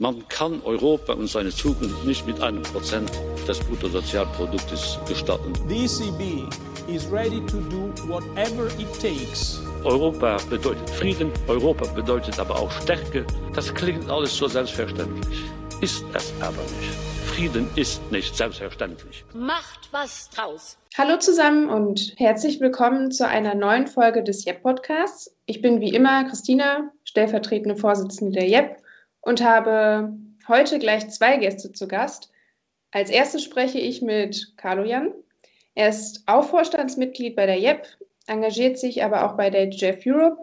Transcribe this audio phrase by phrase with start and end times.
[0.00, 3.10] Man kann Europa und seine Zukunft nicht mit einem Prozent
[3.48, 5.52] des Bruttosozialproduktes gestatten.
[5.68, 6.48] The ECB
[6.88, 9.60] is ready to do whatever it takes.
[9.82, 13.26] Europa bedeutet Frieden, Europa bedeutet aber auch Stärke.
[13.56, 15.40] Das klingt alles so selbstverständlich.
[15.80, 16.94] Ist es aber nicht.
[17.34, 19.24] Frieden ist nicht selbstverständlich.
[19.34, 20.78] Macht was draus.
[20.96, 25.34] Hallo zusammen und herzlich willkommen zu einer neuen Folge des JEP-Podcasts.
[25.46, 28.76] Ich bin wie immer Christina, stellvertretende Vorsitzende der JEP
[29.20, 30.12] und habe
[30.46, 32.30] heute gleich zwei Gäste zu Gast.
[32.90, 35.12] Als erstes spreche ich mit Carlo Jan.
[35.74, 37.86] Er ist auch Vorstandsmitglied bei der JEP,
[38.26, 40.38] engagiert sich aber auch bei der Jeff Europe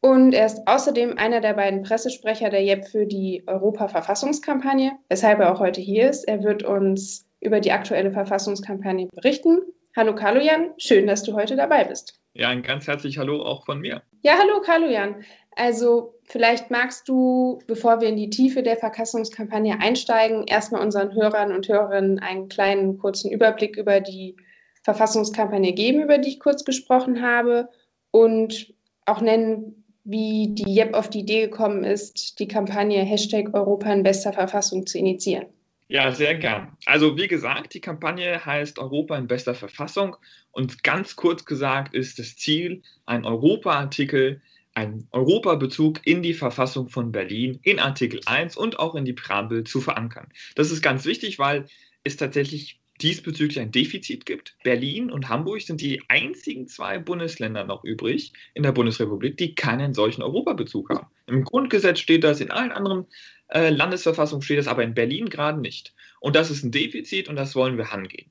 [0.00, 5.52] und er ist außerdem einer der beiden Pressesprecher der JEP für die Europa-Verfassungskampagne, weshalb er
[5.52, 6.28] auch heute hier ist.
[6.28, 9.60] Er wird uns über die aktuelle Verfassungskampagne berichten.
[9.96, 12.20] Hallo Jan, schön, dass du heute dabei bist.
[12.34, 14.02] Ja, ein ganz herzlich Hallo auch von mir.
[14.26, 15.24] Ja, hallo Jan.
[15.54, 21.52] Also vielleicht magst du, bevor wir in die Tiefe der Verfassungskampagne einsteigen, erstmal unseren Hörern
[21.52, 24.34] und Hörerinnen einen kleinen kurzen Überblick über die
[24.82, 27.68] Verfassungskampagne geben, über die ich kurz gesprochen habe
[28.10, 33.92] und auch nennen, wie die JEP auf die Idee gekommen ist, die Kampagne Hashtag Europa
[33.92, 35.46] in bester Verfassung zu initiieren.
[35.88, 36.76] Ja, sehr gern.
[36.84, 40.16] Also wie gesagt, die Kampagne heißt Europa in bester Verfassung
[40.50, 44.42] und ganz kurz gesagt ist das Ziel, ein Europa-Artikel,
[44.74, 49.62] ein Europabezug in die Verfassung von Berlin in Artikel 1 und auch in die Präambel
[49.62, 50.28] zu verankern.
[50.56, 51.66] Das ist ganz wichtig, weil
[52.02, 54.56] es tatsächlich diesbezüglich ein Defizit gibt.
[54.64, 59.94] Berlin und Hamburg sind die einzigen zwei Bundesländer noch übrig in der Bundesrepublik, die keinen
[59.94, 61.06] solchen Europabezug haben.
[61.26, 63.06] Im Grundgesetz steht das, in allen anderen
[63.48, 65.94] äh, Landesverfassungen steht das, aber in Berlin gerade nicht.
[66.20, 68.30] Und das ist ein Defizit und das wollen wir angehen.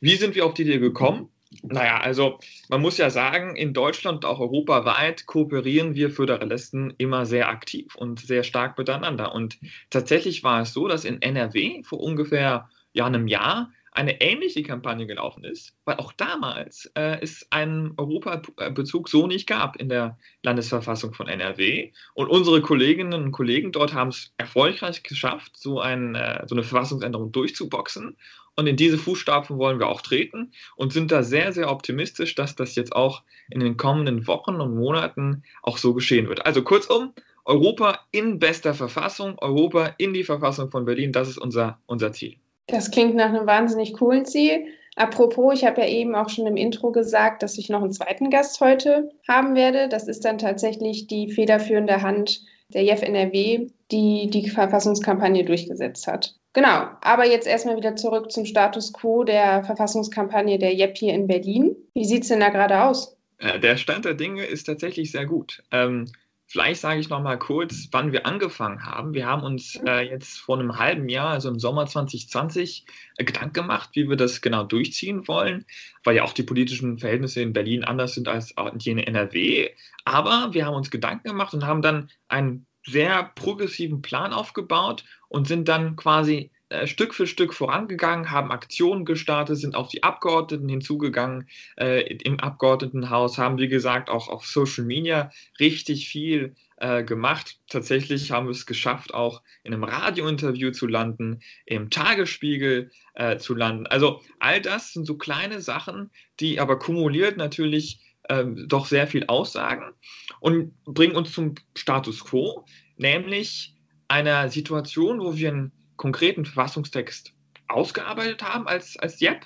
[0.00, 1.28] Wie sind wir auf die Idee gekommen?
[1.62, 7.24] Naja, also man muss ja sagen, in Deutschland und auch europaweit kooperieren wir Föderalisten immer
[7.24, 9.34] sehr aktiv und sehr stark miteinander.
[9.34, 14.62] Und tatsächlich war es so, dass in NRW vor ungefähr ja, einem Jahr eine ähnliche
[14.62, 20.16] Kampagne gelaufen ist, weil auch damals äh, es einen Europabezug so nicht gab in der
[20.44, 21.90] Landesverfassung von NRW.
[22.14, 26.62] Und unsere Kolleginnen und Kollegen dort haben es erfolgreich geschafft, so, ein, äh, so eine
[26.62, 28.16] Verfassungsänderung durchzuboxen.
[28.54, 32.54] Und in diese Fußstapfen wollen wir auch treten und sind da sehr, sehr optimistisch, dass
[32.54, 36.46] das jetzt auch in den kommenden Wochen und Monaten auch so geschehen wird.
[36.46, 37.14] Also kurzum,
[37.44, 42.36] Europa in bester Verfassung, Europa in die Verfassung von Berlin, das ist unser, unser Ziel.
[42.68, 44.66] Das klingt nach einem wahnsinnig coolen Ziel.
[44.94, 48.30] Apropos, ich habe ja eben auch schon im Intro gesagt, dass ich noch einen zweiten
[48.30, 49.88] Gast heute haben werde.
[49.88, 52.42] Das ist dann tatsächlich die federführende Hand
[52.74, 56.34] der JEF NRW, die die Verfassungskampagne durchgesetzt hat.
[56.52, 61.26] Genau, aber jetzt erstmal wieder zurück zum Status quo der Verfassungskampagne der JEP hier in
[61.26, 61.76] Berlin.
[61.94, 63.16] Wie sieht es denn da gerade aus?
[63.38, 65.62] Äh, der Stand der Dinge ist tatsächlich sehr gut.
[65.70, 66.10] Ähm,
[66.50, 69.12] Vielleicht sage ich noch mal kurz, wann wir angefangen haben.
[69.12, 72.86] Wir haben uns äh, jetzt vor einem halben Jahr, also im Sommer 2020,
[73.18, 75.66] äh, Gedanken gemacht, wie wir das genau durchziehen wollen,
[76.04, 79.68] weil ja auch die politischen Verhältnisse in Berlin anders sind als in NRW.
[80.06, 85.46] Aber wir haben uns Gedanken gemacht und haben dann einen sehr progressiven Plan aufgebaut und
[85.46, 86.50] sind dann quasi
[86.84, 91.48] Stück für Stück vorangegangen, haben Aktionen gestartet, sind auf die Abgeordneten hinzugegangen.
[91.76, 97.58] Äh, Im Abgeordnetenhaus haben, wie gesagt, auch auf Social Media richtig viel äh, gemacht.
[97.68, 103.54] Tatsächlich haben wir es geschafft, auch in einem Radiointerview zu landen, im Tagesspiegel äh, zu
[103.54, 103.86] landen.
[103.86, 109.24] Also all das sind so kleine Sachen, die aber kumuliert natürlich ähm, doch sehr viel
[109.26, 109.94] aussagen
[110.40, 113.74] und bringen uns zum Status quo, nämlich
[114.08, 117.34] einer Situation, wo wir ein konkreten Verfassungstext
[117.68, 119.44] ausgearbeitet haben als, als JEP,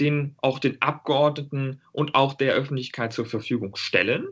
[0.00, 4.30] den auch den Abgeordneten und auch der Öffentlichkeit zur Verfügung stellen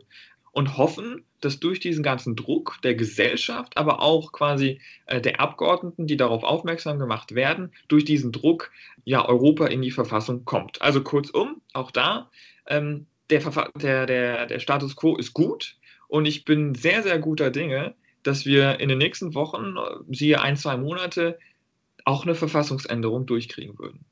[0.51, 6.07] und hoffen, dass durch diesen ganzen Druck der Gesellschaft, aber auch quasi äh, der Abgeordneten,
[6.07, 8.71] die darauf aufmerksam gemacht werden, durch diesen Druck
[9.03, 10.81] ja Europa in die Verfassung kommt.
[10.81, 12.31] Also kurzum, auch da,
[12.65, 13.41] ähm, der,
[13.75, 15.77] der, der, der Status quo ist gut
[16.07, 20.41] und ich bin sehr, sehr guter Dinge, dass wir in den nächsten Wochen, äh, siehe
[20.41, 21.37] ein, zwei Monate,
[22.07, 24.05] auch eine Verfassungsänderung durchkriegen würden.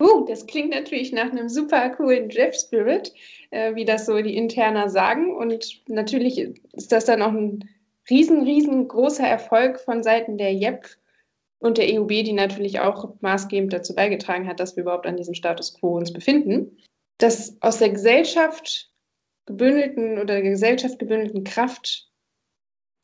[0.00, 3.12] Uh, das klingt natürlich nach einem super coolen Jeff Spirit,
[3.50, 5.36] äh, wie das so die Interner sagen.
[5.36, 7.68] Und natürlich ist das dann auch ein
[8.08, 10.86] riesen, riesengroßer Erfolg von Seiten der JEP
[11.58, 15.34] und der EUB, die natürlich auch maßgebend dazu beigetragen hat, dass wir überhaupt an diesem
[15.34, 16.76] Status quo uns befinden.
[17.18, 18.90] Dass aus der Gesellschaft
[19.46, 22.10] gebündelten oder der Gesellschaft gebündelten Kraft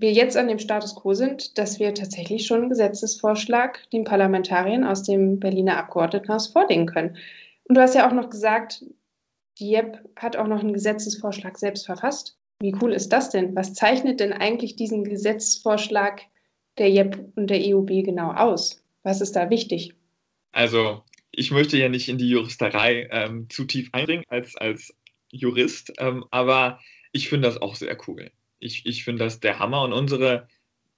[0.00, 4.84] wir jetzt an dem Status quo sind, dass wir tatsächlich schon einen Gesetzesvorschlag den Parlamentariern
[4.84, 7.16] aus dem Berliner Abgeordnetenhaus vorlegen können.
[7.64, 8.84] Und du hast ja auch noch gesagt,
[9.58, 12.38] die JEP hat auch noch einen Gesetzesvorschlag selbst verfasst.
[12.60, 13.54] Wie cool ist das denn?
[13.54, 16.22] Was zeichnet denn eigentlich diesen Gesetzesvorschlag
[16.78, 18.82] der JEP und der EUB genau aus?
[19.02, 19.94] Was ist da wichtig?
[20.52, 24.94] Also, ich möchte ja nicht in die Juristerei ähm, zu tief eindringen als, als
[25.30, 26.80] Jurist, ähm, aber
[27.12, 28.30] ich finde das auch sehr cool.
[28.60, 30.48] Ich, ich finde das der Hammer und unsere,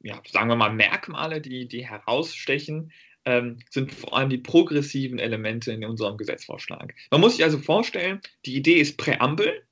[0.01, 2.93] ja, sagen wir mal, Merkmale, die, die herausstechen,
[3.25, 6.95] ähm, sind vor allem die progressiven Elemente in unserem Gesetzvorschlag.
[7.11, 9.63] Man muss sich also vorstellen, die Idee ist Präambel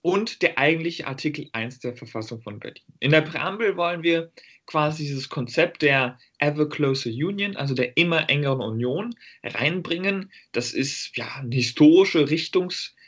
[0.00, 2.82] und der eigentliche Artikel 1 der Verfassung von Berlin.
[3.00, 4.32] In der Präambel wollen wir
[4.66, 10.30] quasi dieses Konzept der Ever Closer Union, also der immer engeren Union, reinbringen.
[10.52, 12.30] Das ist ja eine historische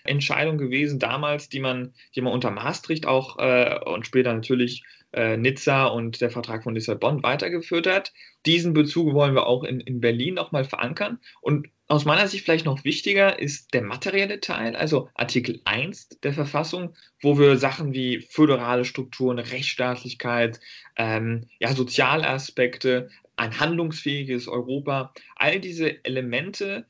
[0.06, 4.82] Richtungsentscheidung gewesen damals, die man, die man unter Maastricht auch äh, und später natürlich
[5.12, 8.12] äh, Nizza und der Vertrag von Lissabon weitergeführt hat.
[8.44, 11.18] Diesen Bezug wollen wir auch in, in Berlin nochmal verankern.
[11.40, 16.32] Und aus meiner Sicht vielleicht noch wichtiger ist der materielle Teil, also Artikel 1 der
[16.32, 20.58] Verfassung, wo wir Sachen wie föderale Strukturen, Rechtsstaatlichkeit,
[20.96, 26.86] ähm, ja, soziale Aspekte, ein handlungsfähiges Europa, all diese Elemente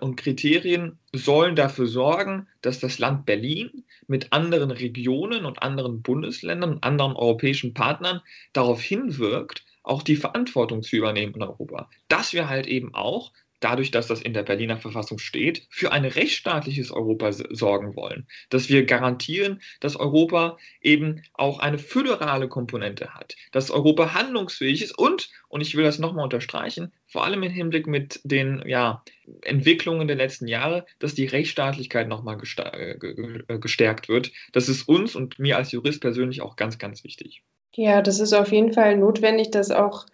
[0.00, 6.74] und Kriterien sollen dafür sorgen, dass das Land Berlin mit anderen Regionen und anderen Bundesländern
[6.74, 8.20] und anderen europäischen Partnern
[8.52, 11.88] darauf hinwirkt, auch die Verantwortung zu übernehmen in Europa.
[12.08, 16.04] Dass wir halt eben auch dadurch, dass das in der Berliner Verfassung steht, für ein
[16.04, 18.26] rechtsstaatliches Europa sorgen wollen.
[18.48, 24.98] Dass wir garantieren, dass Europa eben auch eine föderale Komponente hat, dass Europa handlungsfähig ist
[24.98, 29.04] und, und ich will das nochmal unterstreichen, vor allem im Hinblick mit den ja,
[29.42, 34.32] Entwicklungen der letzten Jahre, dass die Rechtsstaatlichkeit nochmal äh, gestärkt wird.
[34.52, 37.42] Das ist uns und mir als Jurist persönlich auch ganz, ganz wichtig.
[37.74, 40.06] Ja, das ist auf jeden Fall notwendig, dass auch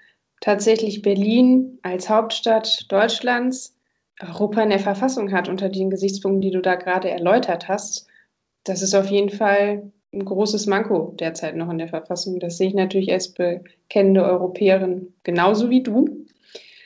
[0.46, 3.76] tatsächlich Berlin als Hauptstadt Deutschlands
[4.20, 8.06] Europa in der Verfassung hat unter den Gesichtspunkten, die du da gerade erläutert hast.
[8.62, 12.38] Das ist auf jeden Fall ein großes Manko derzeit noch in der Verfassung.
[12.38, 16.24] Das sehe ich natürlich als bekennende Europäerin genauso wie du.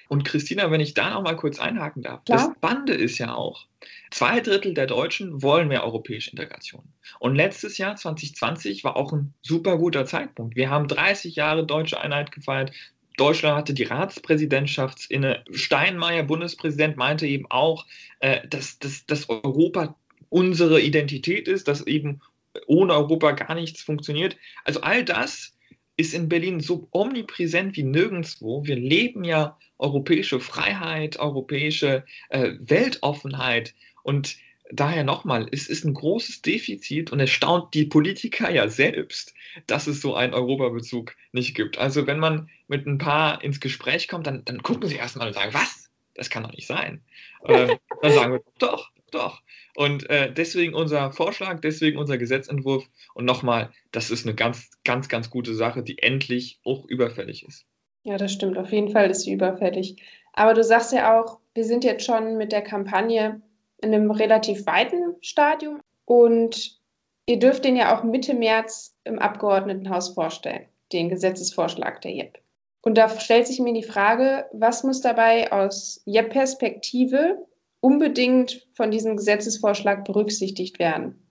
[0.08, 2.38] Und Christina, wenn ich da noch mal kurz einhaken darf, Klar.
[2.38, 3.66] das Bande ist ja auch,
[4.10, 6.82] zwei Drittel der Deutschen wollen mehr europäische Integration.
[7.18, 10.56] Und letztes Jahr, 2020, war auch ein super guter Zeitpunkt.
[10.56, 12.72] Wir haben 30 Jahre deutsche Einheit gefeiert.
[13.20, 15.44] Deutschland hatte die Ratspräsidentschaft inne.
[15.50, 17.86] Steinmeier, Bundespräsident, meinte eben auch,
[18.20, 19.96] äh, dass, dass, dass Europa
[20.30, 22.20] unsere Identität ist, dass eben
[22.66, 24.36] ohne Europa gar nichts funktioniert.
[24.64, 25.54] Also all das
[25.96, 28.64] ist in Berlin so omnipräsent wie nirgendwo.
[28.64, 34.36] Wir leben ja europäische Freiheit, europäische äh, Weltoffenheit und
[34.72, 39.34] daher nochmal, es ist ein großes Defizit und es staunt die Politiker ja selbst,
[39.66, 41.78] dass es so einen Europabezug nicht gibt.
[41.78, 45.34] Also wenn man mit ein paar ins Gespräch kommt, dann, dann gucken sie erstmal und
[45.34, 45.90] sagen, was?
[46.14, 47.02] Das kann doch nicht sein.
[47.44, 49.42] Ähm, dann sagen wir, doch, doch.
[49.74, 52.88] Und äh, deswegen unser Vorschlag, deswegen unser Gesetzentwurf.
[53.14, 57.66] Und nochmal, das ist eine ganz, ganz, ganz gute Sache, die endlich auch überfällig ist.
[58.04, 58.56] Ja, das stimmt.
[58.56, 59.96] Auf jeden Fall ist sie überfällig.
[60.32, 63.42] Aber du sagst ja auch, wir sind jetzt schon mit der Kampagne
[63.82, 66.78] in einem relativ weiten Stadium und
[67.26, 72.38] ihr dürft den ja auch Mitte März im Abgeordnetenhaus vorstellen, den Gesetzesvorschlag der JEP.
[72.82, 77.46] Und da stellt sich mir die Frage, was muss dabei aus JEP-Perspektive
[77.80, 81.26] unbedingt von diesem Gesetzesvorschlag berücksichtigt werden?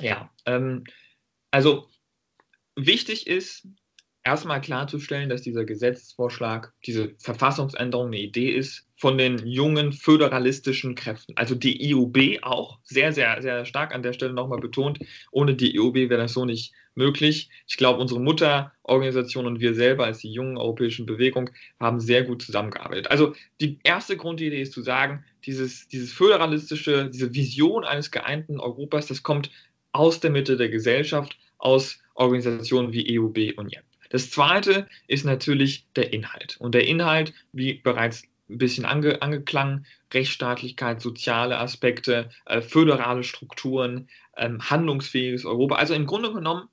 [0.00, 0.84] Ja, ähm,
[1.50, 1.86] also
[2.76, 3.66] wichtig ist,
[4.24, 11.36] erstmal klarzustellen, dass dieser Gesetzesvorschlag, diese Verfassungsänderung eine Idee ist von den jungen föderalistischen Kräften.
[11.36, 15.00] Also die IUB auch sehr, sehr, sehr stark an der Stelle nochmal betont.
[15.32, 17.50] Ohne die IUB wäre das so nicht möglich.
[17.66, 21.50] Ich glaube, unsere Mutterorganisation und wir selber als die jungen europäischen Bewegung
[21.80, 23.10] haben sehr gut zusammengearbeitet.
[23.10, 29.06] Also die erste Grundidee ist zu sagen, dieses, dieses föderalistische, diese Vision eines geeinten Europas,
[29.06, 29.50] das kommt
[29.90, 33.84] aus der Mitte der Gesellschaft, aus Organisationen wie EUB und JEP.
[34.12, 36.58] Das zweite ist natürlich der Inhalt.
[36.60, 44.10] Und der Inhalt, wie bereits ein bisschen ange, angeklangen, Rechtsstaatlichkeit, soziale Aspekte, äh, föderale Strukturen,
[44.36, 45.76] ähm, handlungsfähiges Europa.
[45.76, 46.68] Also im Grunde genommen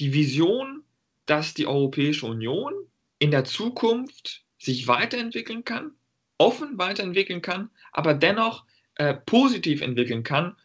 [0.00, 0.82] die Vision,
[1.26, 2.72] dass die Europäische Union
[3.20, 5.92] in der Zukunft sich weiterentwickeln kann,
[6.38, 8.64] offen weiterentwickeln kann, aber dennoch
[8.96, 10.56] äh, positiv entwickeln kann,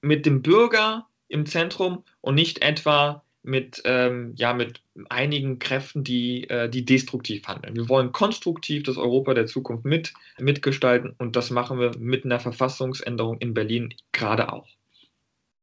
[0.00, 6.48] mit dem Bürger im Zentrum und nicht etwa mit, ähm, ja, mit einigen Kräften, die,
[6.50, 7.76] äh, die destruktiv handeln.
[7.76, 12.40] Wir wollen konstruktiv das Europa der Zukunft mit, mitgestalten und das machen wir mit einer
[12.40, 14.66] Verfassungsänderung in Berlin gerade auch.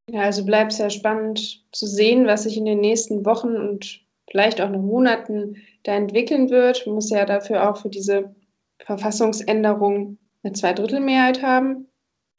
[0.09, 4.61] Ja, also bleibt ja spannend zu sehen, was sich in den nächsten Wochen und vielleicht
[4.61, 6.85] auch noch Monaten da entwickeln wird.
[6.85, 8.33] Man muss ja dafür auch für diese
[8.79, 11.87] Verfassungsänderung eine Zweidrittelmehrheit haben.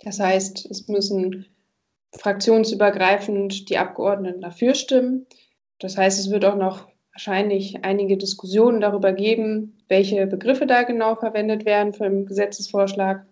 [0.01, 1.47] Das heißt, es müssen
[2.17, 5.27] fraktionsübergreifend die Abgeordneten dafür stimmen.
[5.79, 11.17] Das heißt, es wird auch noch wahrscheinlich einige Diskussionen darüber geben, welche Begriffe da genau
[11.17, 13.27] verwendet werden für den Gesetzesvorschlag.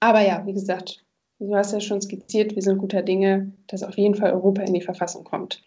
[0.00, 1.04] Aber ja, wie gesagt,
[1.38, 4.74] du hast ja schon skizziert, wir sind guter Dinge, dass auf jeden Fall Europa in
[4.74, 5.62] die Verfassung kommt.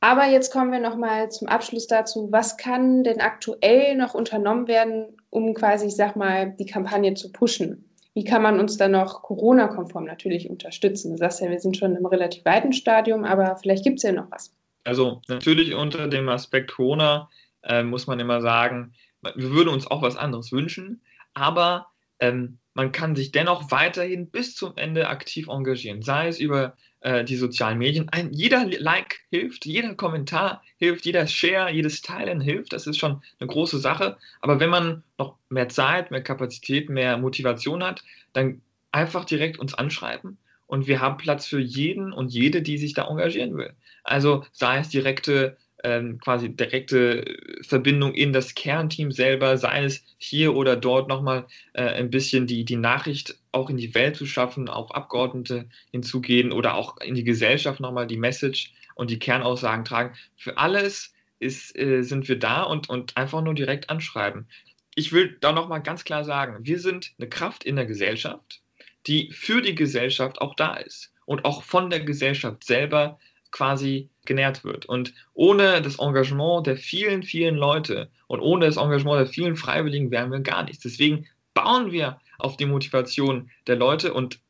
[0.00, 5.16] Aber jetzt kommen wir nochmal zum Abschluss dazu, was kann denn aktuell noch unternommen werden,
[5.30, 7.95] um quasi, ich sag mal, die Kampagne zu pushen?
[8.16, 11.12] Wie kann man uns dann noch Corona-konform natürlich unterstützen?
[11.12, 14.12] Du sagst ja, wir sind schon im relativ weiten Stadium, aber vielleicht gibt es ja
[14.12, 14.56] noch was.
[14.84, 17.28] Also natürlich unter dem Aspekt Corona
[17.62, 21.02] äh, muss man immer sagen, wir würden uns auch was anderes wünschen,
[21.34, 26.74] aber ähm, man kann sich dennoch weiterhin bis zum Ende aktiv engagieren, sei es über
[27.00, 28.08] äh, die sozialen Medien.
[28.10, 32.72] Ein, jeder Like hilft, jeder Kommentar hilft, jeder Share, jedes Teilen hilft.
[32.72, 34.16] Das ist schon eine große Sache.
[34.40, 38.60] Aber wenn man noch mehr Zeit, mehr Kapazität, mehr Motivation hat, dann
[38.92, 43.08] einfach direkt uns anschreiben und wir haben Platz für jeden und jede, die sich da
[43.08, 43.72] engagieren will.
[44.04, 47.24] Also sei es direkte ähm, quasi direkte
[47.62, 52.64] Verbindung in das Kernteam selber, sei es hier oder dort nochmal äh, ein bisschen die,
[52.64, 57.24] die Nachricht auch in die Welt zu schaffen, auf Abgeordnete hinzugehen oder auch in die
[57.24, 60.16] Gesellschaft nochmal die Message und die Kernaussagen tragen.
[60.36, 64.48] Für alles ist, äh, sind wir da und, und einfach nur direkt anschreiben.
[64.96, 68.60] Ich will da nochmal ganz klar sagen, wir sind eine Kraft in der Gesellschaft
[69.06, 73.18] die für die Gesellschaft auch da ist und auch von der Gesellschaft selber
[73.52, 74.86] quasi genährt wird.
[74.86, 80.10] Und ohne das Engagement der vielen, vielen Leute und ohne das Engagement der vielen Freiwilligen
[80.10, 80.82] wären wir gar nichts.
[80.82, 84.40] Deswegen bauen wir auf die Motivation der Leute und,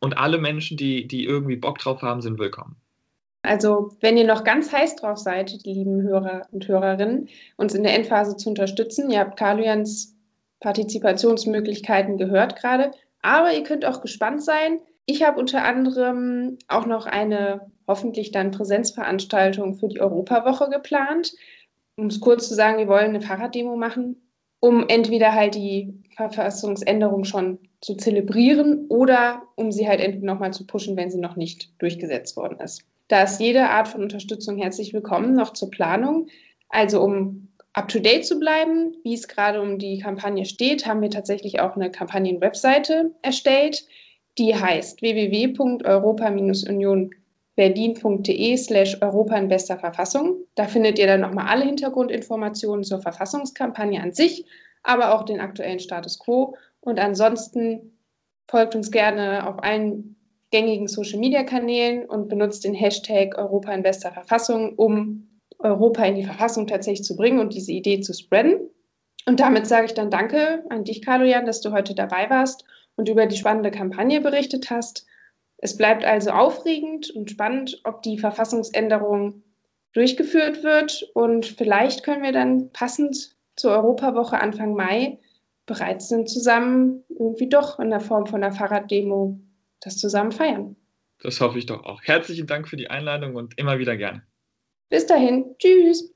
[0.00, 2.76] und alle Menschen, die, die irgendwie Bock drauf haben, sind willkommen.
[3.42, 7.84] Also, wenn ihr noch ganz heiß drauf seid, die lieben Hörer und Hörerinnen, uns in
[7.84, 10.16] der Endphase zu unterstützen, ihr habt Carlians
[10.60, 12.90] Partizipationsmöglichkeiten gehört gerade,
[13.22, 14.80] aber ihr könnt auch gespannt sein.
[15.04, 21.32] Ich habe unter anderem auch noch eine hoffentlich dann Präsenzveranstaltung für die Europawoche geplant.
[21.96, 24.16] Um es kurz zu sagen, wir wollen eine Fahrraddemo machen,
[24.60, 30.66] um entweder halt die Verfassungsänderung schon zu zelebrieren oder um sie halt entweder nochmal zu
[30.66, 32.82] pushen, wenn sie noch nicht durchgesetzt worden ist.
[33.08, 36.26] Da ist jede Art von Unterstützung herzlich willkommen, noch zur Planung.
[36.68, 41.60] Also um up-to-date zu bleiben, wie es gerade um die Kampagne steht, haben wir tatsächlich
[41.60, 43.86] auch eine Kampagnen-Webseite erstellt,
[44.38, 45.02] die heißt
[47.56, 50.44] www.europa-union-berlin.de slash Europa in bester Verfassung.
[50.54, 54.46] Da findet ihr dann nochmal alle Hintergrundinformationen zur Verfassungskampagne an sich,
[54.82, 56.54] aber auch den aktuellen Status quo.
[56.80, 57.98] Und ansonsten
[58.48, 60.16] folgt uns gerne auf allen
[60.50, 66.66] gängigen Social-Media-Kanälen und benutzt den Hashtag Europa in bester Verfassung, um Europa in die Verfassung
[66.66, 68.70] tatsächlich zu bringen und diese Idee zu spreaden.
[69.26, 73.08] Und damit sage ich dann Danke an dich, Carlo-Jan, dass du heute dabei warst und
[73.08, 75.06] über die spannende Kampagne berichtet hast.
[75.58, 79.42] Es bleibt also aufregend und spannend, ob die Verfassungsänderung
[79.92, 81.08] durchgeführt wird.
[81.14, 85.18] Und vielleicht können wir dann passend zur Europawoche Anfang Mai
[85.64, 89.40] bereit sind, zusammen irgendwie doch in der Form von einer Fahrraddemo
[89.80, 90.76] das zusammen feiern.
[91.22, 92.02] Das hoffe ich doch auch.
[92.02, 94.22] Herzlichen Dank für die Einladung und immer wieder gerne.
[94.90, 96.12] Bis dahin, tschüss.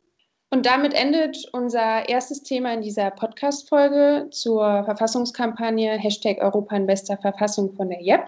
[0.50, 7.16] Und damit endet unser erstes Thema in dieser Podcast-Folge zur Verfassungskampagne Hashtag Europa in bester
[7.16, 8.26] Verfassung von der JEP.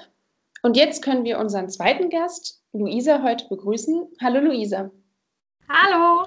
[0.63, 4.07] Und jetzt können wir unseren zweiten Gast, Luisa, heute begrüßen.
[4.23, 4.93] Hallo Luisa.
[5.69, 6.25] Hallo.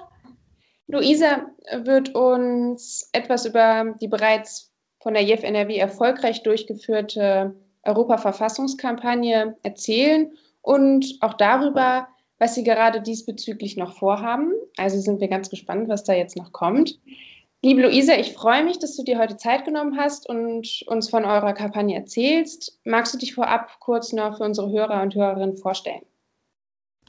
[0.87, 1.47] Luisa
[1.83, 11.17] wird uns etwas über die bereits von der JEF NRW erfolgreich durchgeführte Europa-Verfassungskampagne erzählen und
[11.21, 14.51] auch darüber, was Sie gerade diesbezüglich noch vorhaben.
[14.75, 16.99] Also sind wir ganz gespannt, was da jetzt noch kommt.
[17.65, 21.25] Liebe Luisa, ich freue mich, dass du dir heute Zeit genommen hast und uns von
[21.25, 22.79] eurer Kampagne erzählst.
[22.83, 26.05] Magst du dich vorab kurz noch für unsere Hörer und Hörerinnen vorstellen?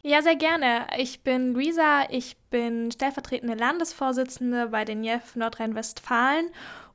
[0.02, 0.86] Ja, sehr gerne.
[0.96, 6.48] Ich bin Luisa, ich bin stellvertretende Landesvorsitzende bei den JEF Nordrhein-Westfalen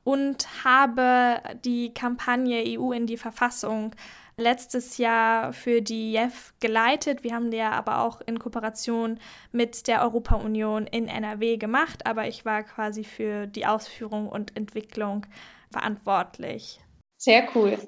[0.04, 3.94] und habe die Kampagne EU in die Verfassung
[4.36, 7.22] letztes Jahr für die JEF geleitet.
[7.22, 9.18] Wir haben die ja aber auch in Kooperation
[9.52, 15.26] mit der Europa-Union in NRW gemacht, aber ich war quasi für die Ausführung und Entwicklung
[15.70, 16.80] verantwortlich.
[17.18, 17.78] Sehr cool.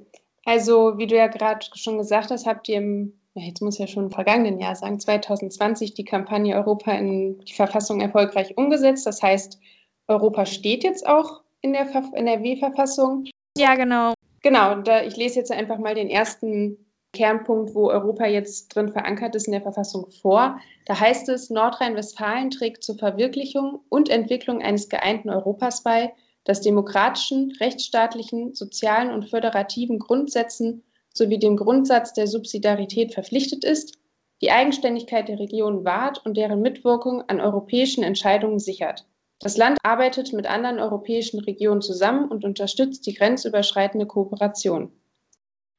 [0.44, 4.04] Also, wie du ja gerade schon gesagt hast, habt ihr im, jetzt muss ja schon
[4.04, 9.06] im vergangenen Jahr sagen, 2020 die Kampagne Europa in die Verfassung erfolgreich umgesetzt.
[9.06, 9.58] Das heißt,
[10.06, 13.24] Europa steht jetzt auch in der NRW-Verfassung.
[13.56, 14.12] Ja, genau.
[14.42, 16.76] Genau, da, ich lese jetzt einfach mal den ersten
[17.14, 20.60] Kernpunkt, wo Europa jetzt drin verankert ist in der Verfassung vor.
[20.84, 26.12] Da heißt es, Nordrhein-Westfalen trägt zur Verwirklichung und Entwicklung eines geeinten Europas bei,
[26.44, 30.82] das demokratischen, rechtsstaatlichen, sozialen und föderativen Grundsätzen
[31.14, 33.96] sowie dem Grundsatz der Subsidiarität verpflichtet ist,
[34.42, 39.06] die Eigenständigkeit der Regionen wahrt und deren Mitwirkung an europäischen Entscheidungen sichert.
[39.40, 44.92] Das Land arbeitet mit anderen europäischen Regionen zusammen und unterstützt die grenzüberschreitende Kooperation.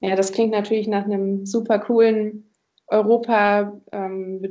[0.01, 2.51] Ja, das klingt natürlich nach einem super coolen
[2.87, 4.41] Europa ähm,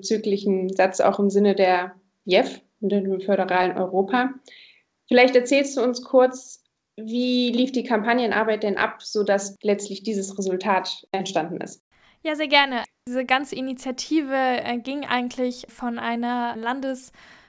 [0.74, 1.94] Satz auch im Sinne der
[2.24, 4.30] JEF, dem föderalen Europa.
[5.06, 6.64] Vielleicht erzählst du uns kurz,
[6.96, 11.82] wie lief die Kampagnenarbeit denn ab, sodass letztlich dieses Resultat entstanden ist?
[12.22, 12.84] Ja, sehr gerne.
[13.06, 16.56] Diese ganze Initiative äh, ging eigentlich von einer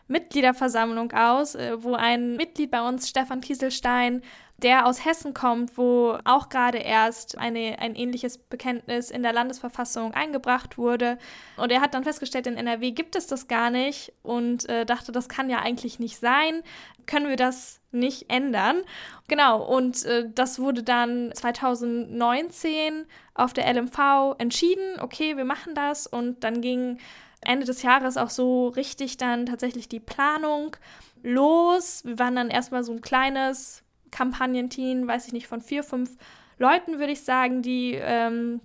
[0.07, 4.21] Landesmitgliederversammlung aus, äh, wo ein Mitglied bei uns, Stefan Kieselstein,
[4.57, 10.13] der aus Hessen kommt, wo auch gerade erst eine, ein ähnliches Bekenntnis in der Landesverfassung
[10.13, 11.17] eingebracht wurde.
[11.57, 15.11] Und er hat dann festgestellt, in NRW gibt es das gar nicht und äh, dachte,
[15.11, 16.61] das kann ja eigentlich nicht sein.
[17.05, 18.81] Können wir das nicht ändern?
[19.27, 26.07] Genau, und äh, das wurde dann 2019 auf der LMV entschieden, okay, wir machen das.
[26.07, 26.99] Und dann ging
[27.45, 30.75] Ende des Jahres auch so richtig dann tatsächlich die Planung
[31.23, 32.03] los.
[32.05, 36.17] Wir waren dann erstmal so ein kleines Kampagnenteam, weiß ich nicht, von vier, fünf
[36.57, 38.61] Leuten, würde ich sagen, die ähm,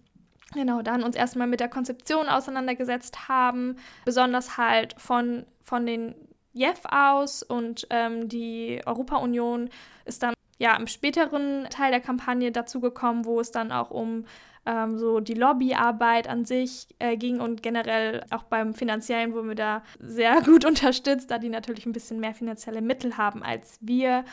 [0.54, 6.14] genau dann uns erstmal mit der Konzeption auseinandergesetzt haben, besonders halt von, von den
[6.52, 9.70] JEF aus und ähm, die Europa-Union
[10.04, 14.24] ist dann ja im späteren Teil der Kampagne dazugekommen, wo es dann auch um
[14.66, 19.54] ähm, so die Lobbyarbeit an sich äh, ging und generell auch beim finanziellen wurden wir
[19.54, 24.24] da sehr gut unterstützt, da die natürlich ein bisschen mehr finanzielle Mittel haben als wir.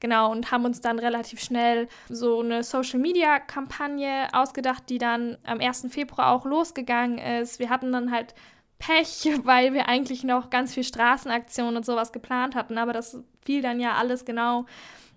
[0.00, 5.86] Genau, und haben uns dann relativ schnell so eine Social-Media-Kampagne ausgedacht, die dann am 1.
[5.90, 7.58] Februar auch losgegangen ist.
[7.58, 8.34] Wir hatten dann halt
[8.78, 13.62] Pech, weil wir eigentlich noch ganz viel Straßenaktionen und sowas geplant hatten, aber das fiel
[13.62, 14.66] dann ja alles genau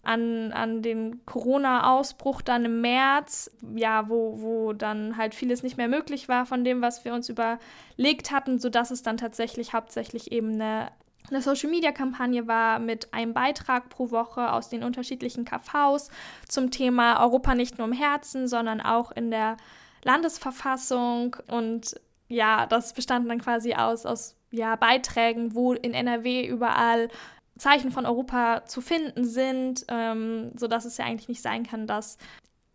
[0.10, 5.88] an, an den Corona-Ausbruch dann im März, ja, wo, wo dann halt vieles nicht mehr
[5.88, 10.54] möglich war von dem, was wir uns überlegt hatten, sodass es dann tatsächlich hauptsächlich eben
[10.54, 10.90] eine
[11.30, 16.10] eine Social-Media-Kampagne war mit einem Beitrag pro Woche aus den unterschiedlichen KVs
[16.48, 19.58] zum Thema Europa nicht nur im Herzen, sondern auch in der
[20.04, 21.36] Landesverfassung.
[21.46, 27.10] Und ja, das bestand dann quasi aus, aus ja, Beiträgen, wo in NRW überall
[27.60, 32.18] Zeichen von Europa zu finden sind, ähm, sodass es ja eigentlich nicht sein kann, dass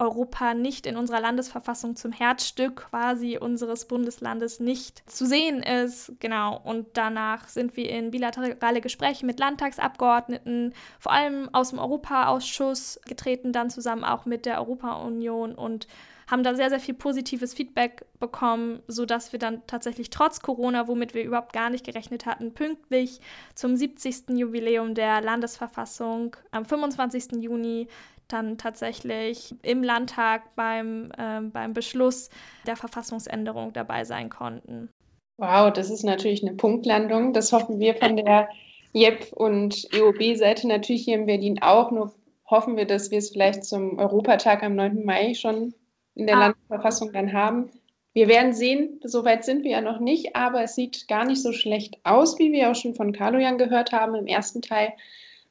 [0.05, 6.13] Europa nicht in unserer Landesverfassung zum Herzstück quasi unseres Bundeslandes nicht zu sehen ist.
[6.21, 6.61] Genau.
[6.63, 13.53] Und danach sind wir in bilaterale Gespräche mit Landtagsabgeordneten, vor allem aus dem Europaausschuss getreten,
[13.53, 15.87] dann zusammen auch mit der Europa-Union und
[16.27, 21.15] haben da sehr, sehr viel positives Feedback bekommen, sodass wir dann tatsächlich trotz Corona, womit
[21.15, 23.21] wir überhaupt gar nicht gerechnet hatten, pünktlich
[23.55, 24.31] zum 70.
[24.31, 27.43] Jubiläum der Landesverfassung am 25.
[27.43, 27.89] Juni
[28.29, 32.31] dann tatsächlich im Landtag beim, äh, beim Beschluss
[32.67, 34.91] der Verfassungsänderung dabei sein konnten.
[35.37, 37.33] Wow, das ist natürlich eine Punktlandung.
[37.33, 38.49] Das hoffen wir von der
[38.93, 41.91] JEP und EOB-Seite natürlich hier in Berlin auch.
[41.91, 42.15] Nur
[42.49, 45.05] hoffen wir, dass wir es vielleicht zum Europatag am 9.
[45.05, 45.75] Mai schon
[46.15, 46.41] in der ah.
[46.41, 47.71] Landesverfassung dann haben.
[48.13, 51.53] Wir werden sehen, soweit sind wir ja noch nicht, aber es sieht gar nicht so
[51.53, 54.93] schlecht aus, wie wir auch schon von Carlo gehört haben im ersten Teil.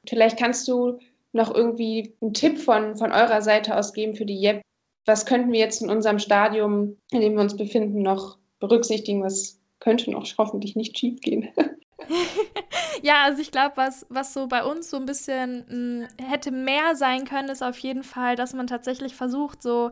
[0.07, 0.99] Vielleicht kannst du
[1.33, 4.61] noch irgendwie einen Tipp von, von eurer Seite aus geben für die JEP.
[5.05, 9.23] Was könnten wir jetzt in unserem Stadium, in dem wir uns befinden, noch berücksichtigen?
[9.23, 11.49] Was könnte noch hoffentlich nicht schief gehen?
[13.01, 16.51] ja, also ich glaube, was, was so bei uns so ein bisschen mh, hm, hätte
[16.51, 19.91] mehr sein können, ist auf jeden Fall, dass man tatsächlich versucht, so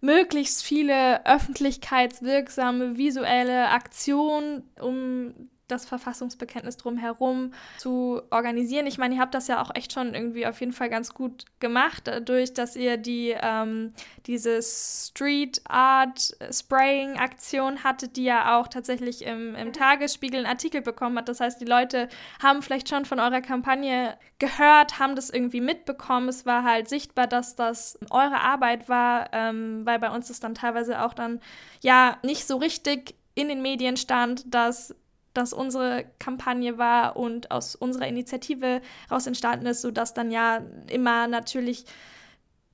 [0.00, 8.86] möglichst viele öffentlichkeitswirksame visuelle Aktionen, um das Verfassungsbekenntnis drumherum zu organisieren.
[8.86, 11.44] Ich meine, ihr habt das ja auch echt schon irgendwie auf jeden Fall ganz gut
[11.60, 13.92] gemacht, dadurch, dass ihr die ähm,
[14.26, 20.80] diese Street Art Spraying Aktion hattet, die ja auch tatsächlich im, im Tagesspiegel einen Artikel
[20.80, 21.28] bekommen hat.
[21.28, 22.08] Das heißt, die Leute
[22.42, 26.28] haben vielleicht schon von eurer Kampagne gehört, haben das irgendwie mitbekommen.
[26.28, 30.54] Es war halt sichtbar, dass das eure Arbeit war, ähm, weil bei uns ist dann
[30.54, 31.40] teilweise auch dann
[31.80, 34.94] ja nicht so richtig in den Medien stand, dass
[35.38, 41.26] das unsere Kampagne war und aus unserer Initiative heraus entstanden ist, sodass dann ja immer
[41.28, 41.84] natürlich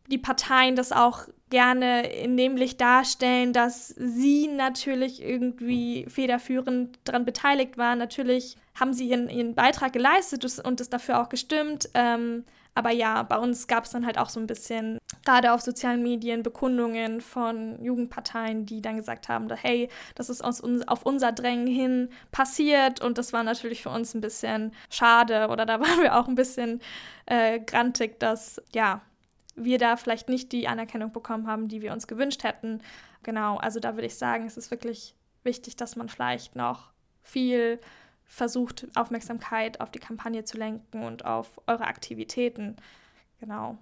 [0.09, 2.09] die Parteien das auch gerne
[2.57, 7.99] Licht darstellen, dass sie natürlich irgendwie federführend daran beteiligt waren.
[7.99, 11.89] Natürlich haben sie ihren, ihren Beitrag geleistet und es dafür auch gestimmt.
[11.95, 12.45] Ähm,
[12.75, 16.03] aber ja, bei uns gab es dann halt auch so ein bisschen, gerade auf sozialen
[16.03, 21.69] Medien, Bekundungen von Jugendparteien, die dann gesagt haben, hey, das ist uns, auf unser Drängen
[21.69, 23.01] hin passiert.
[23.01, 26.35] Und das war natürlich für uns ein bisschen schade oder da waren wir auch ein
[26.35, 26.81] bisschen
[27.27, 29.03] äh, grantig, dass ja,
[29.55, 32.81] wir da vielleicht nicht die Anerkennung bekommen haben, die wir uns gewünscht hätten.
[33.23, 36.91] Genau, also da würde ich sagen, es ist wirklich wichtig, dass man vielleicht noch
[37.23, 37.79] viel
[38.27, 42.77] versucht, Aufmerksamkeit auf die Kampagne zu lenken und auf eure Aktivitäten.
[43.41, 43.77] Genau.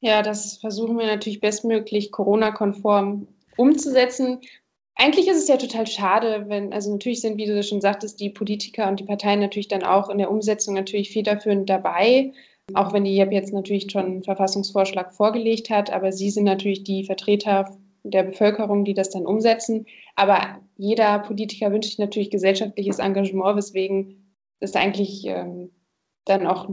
[0.00, 4.40] Ja, das versuchen wir natürlich bestmöglich Corona-konform umzusetzen.
[4.94, 8.30] Eigentlich ist es ja total schade, wenn, also natürlich sind, wie du schon sagtest, die
[8.30, 12.32] Politiker und die Parteien natürlich dann auch in der Umsetzung natürlich federführend dabei.
[12.74, 16.84] Auch wenn die JEP jetzt natürlich schon einen Verfassungsvorschlag vorgelegt hat, aber sie sind natürlich
[16.84, 19.86] die Vertreter der Bevölkerung, die das dann umsetzen.
[20.16, 25.70] Aber jeder Politiker wünscht sich natürlich gesellschaftliches Engagement, weswegen es eigentlich ähm,
[26.24, 26.68] dann auch,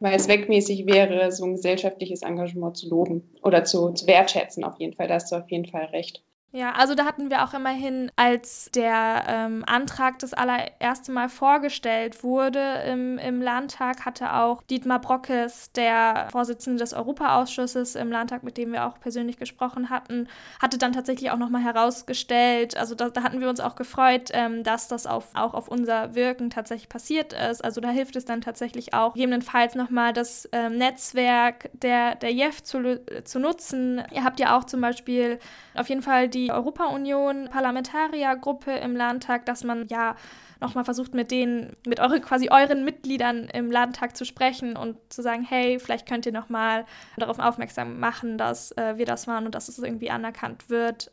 [0.00, 4.78] weil es wegmäßig wäre, so ein gesellschaftliches Engagement zu loben oder zu, zu wertschätzen auf
[4.78, 5.08] jeden Fall.
[5.08, 6.22] Da hast du auf jeden Fall recht.
[6.50, 12.24] Ja, also da hatten wir auch immerhin, als der ähm, Antrag das allererste Mal vorgestellt
[12.24, 18.56] wurde im, im Landtag, hatte auch Dietmar Brockes, der Vorsitzende des Europaausschusses im Landtag, mit
[18.56, 20.26] dem wir auch persönlich gesprochen hatten,
[20.58, 24.64] hatte dann tatsächlich auch nochmal herausgestellt, also da, da, hatten wir uns auch gefreut, ähm,
[24.64, 27.62] dass das auf, auch auf unser Wirken tatsächlich passiert ist.
[27.62, 32.62] Also da hilft es dann tatsächlich auch, gegebenenfalls nochmal das ähm, Netzwerk der, der JEF
[32.62, 34.02] zu, zu nutzen.
[34.14, 35.38] Ihr habt ja auch zum Beispiel
[35.74, 40.16] auf jeden Fall die Europa-Union Parlamentariergruppe im Landtag, dass man ja
[40.60, 45.22] nochmal versucht, mit denen, mit eure, quasi euren Mitgliedern im Landtag zu sprechen und zu
[45.22, 46.84] sagen, hey, vielleicht könnt ihr nochmal
[47.16, 51.12] darauf aufmerksam machen, dass äh, wir das waren und dass es irgendwie anerkannt wird.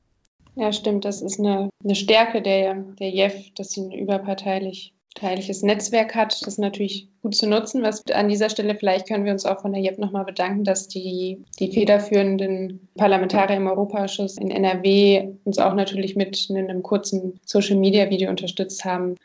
[0.55, 1.05] Ja, stimmt.
[1.05, 6.45] Das ist eine, eine Stärke der, der JEF, dass sie überparteilich teiliges Netzwerk hat.
[6.45, 7.82] Das natürlich gut zu nutzen.
[7.82, 10.88] Was an dieser Stelle vielleicht können wir uns auch von der JEP nochmal bedanken, dass
[10.88, 18.30] die, die federführenden Parlamentarier im Europaausschuss in NRW uns auch natürlich mit einem kurzen Social-Media-Video
[18.30, 19.15] unterstützt haben.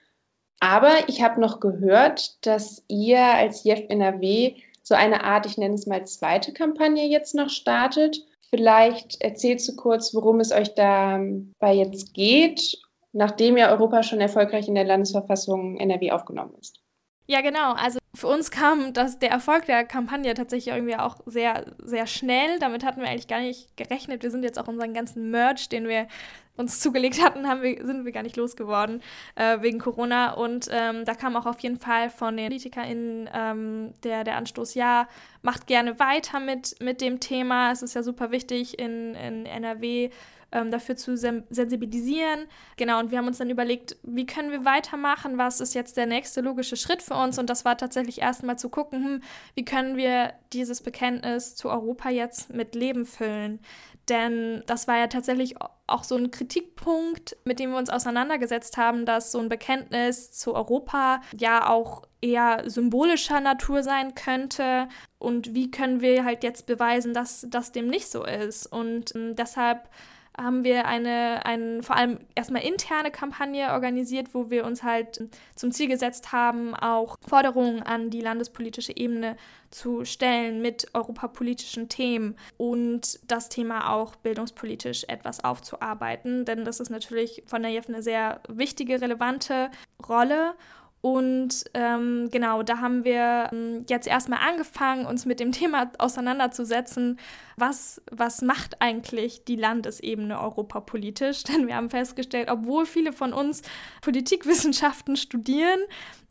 [0.61, 5.75] Aber ich habe noch gehört, dass ihr als JEF NRW so eine Art, ich nenne
[5.75, 8.25] es mal zweite Kampagne jetzt noch startet.
[8.51, 12.79] Vielleicht erzählst du kurz, worum es euch dabei jetzt geht
[13.13, 16.81] nachdem ja Europa schon erfolgreich in der Landesverfassung NRW aufgenommen ist.
[17.27, 17.75] Ja, genau.
[17.75, 22.59] Also für uns kam das, der Erfolg der Kampagne tatsächlich irgendwie auch sehr, sehr schnell.
[22.59, 24.25] Damit hatten wir eigentlich gar nicht gerechnet.
[24.25, 26.09] Wir sind jetzt auch unseren ganzen Merch, den wir
[26.57, 29.01] uns zugelegt hatten, haben wir, sind wir gar nicht losgeworden
[29.37, 30.33] äh, wegen Corona.
[30.33, 34.75] Und ähm, da kam auch auf jeden Fall von den PolitikerInnen ähm, der, der Anstoß,
[34.75, 35.09] ja,
[35.43, 37.71] macht gerne weiter mit, mit dem Thema.
[37.71, 40.11] Es ist ja super wichtig in, in NRW
[40.53, 42.47] ähm, dafür zu sensibilisieren.
[42.77, 46.07] Genau, und wir haben uns dann überlegt, wie können wir weitermachen, was ist jetzt der
[46.07, 47.39] nächste logische Schritt für uns?
[47.39, 49.23] Und das war tatsächlich erstmal zu gucken, hm,
[49.55, 53.61] wie können wir dieses Bekenntnis zu Europa jetzt mit Leben füllen?
[54.09, 55.55] Denn das war ja tatsächlich
[55.87, 60.55] auch so ein Kritikpunkt, mit dem wir uns auseinandergesetzt haben, dass so ein Bekenntnis zu
[60.55, 64.89] Europa ja auch eher symbolischer Natur sein könnte.
[65.19, 68.67] Und wie können wir halt jetzt beweisen, dass das dem nicht so ist?
[68.67, 69.89] Und ähm, deshalb
[70.37, 75.73] haben wir eine, eine vor allem erstmal interne Kampagne organisiert, wo wir uns halt zum
[75.73, 79.37] Ziel gesetzt haben, auch Forderungen an die landespolitische Ebene
[79.71, 86.91] zu stellen mit europapolitischen Themen und das Thema auch bildungspolitisch etwas aufzuarbeiten, denn das ist
[86.91, 89.71] natürlich von der JEF eine sehr wichtige, relevante
[90.09, 90.55] Rolle.
[91.03, 97.19] Und ähm, genau, da haben wir ähm, jetzt erstmal angefangen, uns mit dem Thema auseinanderzusetzen,
[97.61, 101.45] was, was macht eigentlich die Landesebene europapolitisch?
[101.45, 103.63] Denn wir haben festgestellt, obwohl viele von uns
[104.01, 105.81] Politikwissenschaften studieren,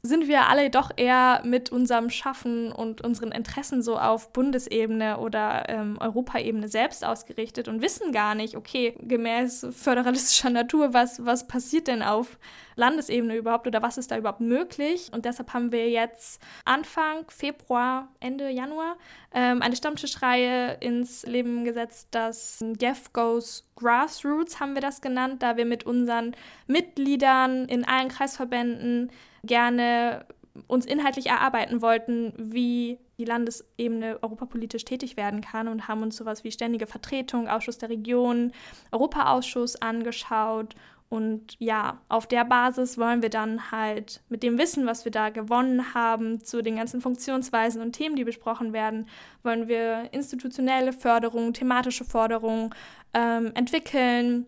[0.02, 5.68] sind wir alle doch eher mit unserem Schaffen und unseren Interessen so auf Bundesebene oder
[5.68, 11.88] ähm, Europaebene selbst ausgerichtet und wissen gar nicht, okay, gemäß föderalistischer Natur, was, was passiert
[11.88, 12.40] denn auf
[12.76, 15.10] Landesebene überhaupt oder was ist da überhaupt möglich?
[15.12, 18.96] Und deshalb haben wir jetzt Anfang Februar, Ende Januar
[19.34, 25.58] ähm, eine Stammtischreihe ins Leben gesetzt, das Jeff Goes Grassroots haben wir das genannt, da
[25.58, 26.36] wir mit unseren
[26.68, 29.12] Mitgliedern in allen Kreisverbänden
[29.44, 30.26] gerne
[30.68, 36.44] uns inhaltlich erarbeiten wollten, wie die Landesebene europapolitisch tätig werden kann und haben uns sowas
[36.44, 38.52] wie ständige Vertretung, Ausschuss der Region,
[38.92, 40.76] Europaausschuss angeschaut.
[41.10, 45.30] Und ja, auf der Basis wollen wir dann halt mit dem Wissen, was wir da
[45.30, 49.08] gewonnen haben, zu den ganzen Funktionsweisen und Themen, die besprochen werden,
[49.42, 52.76] wollen wir institutionelle Förderung, thematische Förderung
[53.16, 54.46] ähm, entwickeln,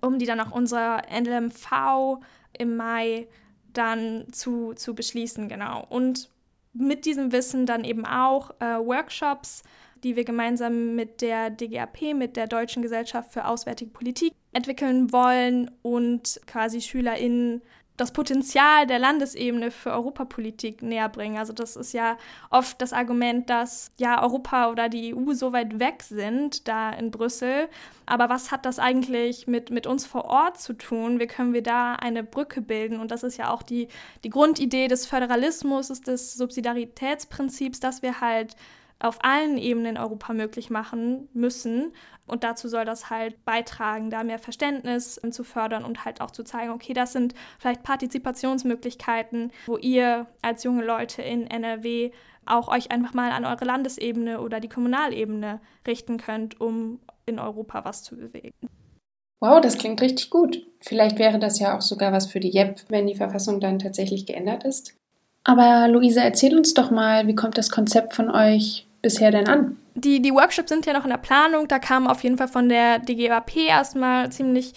[0.00, 2.20] um die dann auch unserer NLMV
[2.56, 3.26] im Mai
[3.72, 5.84] dann zu, zu beschließen, genau.
[5.88, 6.30] Und
[6.72, 9.64] mit diesem Wissen dann eben auch äh, Workshops,
[10.04, 15.70] die wir gemeinsam mit der DGAP, mit der Deutschen Gesellschaft für Auswärtige Politik entwickeln wollen
[15.82, 17.62] und quasi SchülerInnen
[18.00, 21.36] das Potenzial der Landesebene für Europapolitik näher bringen.
[21.36, 22.16] Also das ist ja
[22.48, 27.10] oft das Argument, dass ja Europa oder die EU so weit weg sind, da in
[27.10, 27.68] Brüssel.
[28.06, 31.20] Aber was hat das eigentlich mit, mit uns vor Ort zu tun?
[31.20, 33.00] Wie können wir da eine Brücke bilden?
[33.00, 33.88] Und das ist ja auch die,
[34.24, 38.56] die Grundidee des Föderalismus, des Subsidiaritätsprinzips, dass wir halt
[39.00, 41.92] auf allen Ebenen Europa möglich machen müssen.
[42.26, 46.44] Und dazu soll das halt beitragen, da mehr Verständnis zu fördern und halt auch zu
[46.44, 52.12] zeigen, okay, das sind vielleicht Partizipationsmöglichkeiten, wo ihr als junge Leute in NRW
[52.46, 57.84] auch euch einfach mal an eure Landesebene oder die Kommunalebene richten könnt, um in Europa
[57.84, 58.52] was zu bewegen.
[59.40, 60.66] Wow, das klingt richtig gut.
[60.80, 64.26] Vielleicht wäre das ja auch sogar was für die JEP, wenn die Verfassung dann tatsächlich
[64.26, 64.94] geändert ist.
[65.44, 69.76] Aber Luisa, erzähl uns doch mal, wie kommt das Konzept von euch bisher denn an?
[69.94, 71.68] Die, die Workshops sind ja noch in der Planung.
[71.68, 74.74] Da kam auf jeden Fall von der DGAP erstmal ziemlich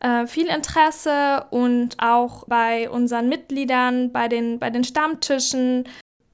[0.00, 5.84] äh, viel Interesse und auch bei unseren Mitgliedern, bei den, bei den Stammtischen.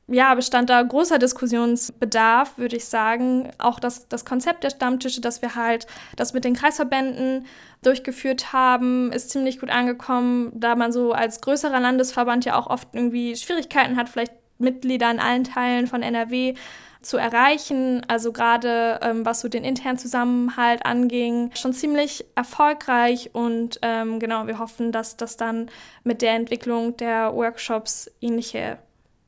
[0.09, 3.51] Ja, bestand da großer Diskussionsbedarf, würde ich sagen.
[3.59, 7.47] Auch das, das Konzept der Stammtische, dass wir halt das mit den Kreisverbänden
[7.83, 12.89] durchgeführt haben, ist ziemlich gut angekommen, da man so als größerer Landesverband ja auch oft
[12.93, 16.55] irgendwie Schwierigkeiten hat, vielleicht Mitglieder in allen Teilen von NRW
[17.03, 18.03] zu erreichen.
[18.09, 24.47] Also gerade ähm, was so den internen Zusammenhalt anging, schon ziemlich erfolgreich und ähm, genau,
[24.47, 25.71] wir hoffen, dass das dann
[26.05, 28.79] mit der Entwicklung der Workshops ähnliche,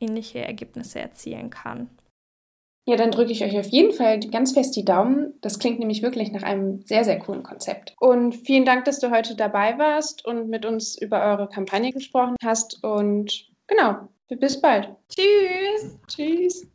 [0.00, 1.88] ähnliche Ergebnisse erzielen kann.
[2.84, 5.34] Ja, dann drücke ich euch auf jeden Fall ganz fest die Daumen.
[5.40, 7.94] Das klingt nämlich wirklich nach einem sehr, sehr coolen Konzept.
[8.00, 12.34] Und vielen Dank, dass du heute dabei warst und mit uns über eure Kampagne gesprochen
[12.42, 12.82] hast.
[12.82, 14.88] Und genau, bis bald.
[15.08, 15.96] Tschüss.
[16.08, 16.66] Tschüss.